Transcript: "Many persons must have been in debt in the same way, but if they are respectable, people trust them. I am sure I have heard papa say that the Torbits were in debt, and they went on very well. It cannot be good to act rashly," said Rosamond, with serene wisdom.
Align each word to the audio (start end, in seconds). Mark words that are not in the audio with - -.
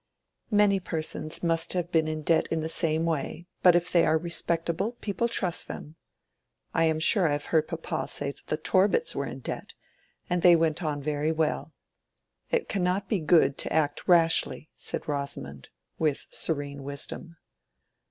"Many 0.49 0.79
persons 0.79 1.43
must 1.43 1.73
have 1.73 1.91
been 1.91 2.07
in 2.07 2.23
debt 2.23 2.47
in 2.49 2.61
the 2.61 2.69
same 2.69 3.05
way, 3.05 3.45
but 3.61 3.75
if 3.75 3.91
they 3.91 4.03
are 4.03 4.17
respectable, 4.17 4.93
people 4.93 5.27
trust 5.27 5.67
them. 5.67 5.95
I 6.73 6.85
am 6.85 6.99
sure 6.99 7.27
I 7.27 7.33
have 7.33 7.45
heard 7.53 7.67
papa 7.67 8.07
say 8.07 8.31
that 8.31 8.47
the 8.47 8.57
Torbits 8.57 9.13
were 9.13 9.27
in 9.27 9.41
debt, 9.41 9.75
and 10.27 10.41
they 10.41 10.55
went 10.55 10.81
on 10.81 11.03
very 11.03 11.31
well. 11.31 11.75
It 12.49 12.67
cannot 12.67 13.09
be 13.09 13.19
good 13.19 13.59
to 13.59 13.71
act 13.71 14.07
rashly," 14.07 14.71
said 14.75 15.07
Rosamond, 15.07 15.69
with 15.99 16.25
serene 16.31 16.81
wisdom. 16.81 17.35